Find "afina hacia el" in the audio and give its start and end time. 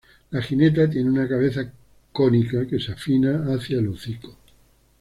2.93-3.89